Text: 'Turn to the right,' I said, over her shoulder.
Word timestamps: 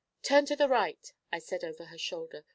'Turn 0.23 0.47
to 0.47 0.55
the 0.55 0.67
right,' 0.67 1.13
I 1.31 1.37
said, 1.37 1.63
over 1.63 1.85
her 1.85 1.97
shoulder. 1.99 2.43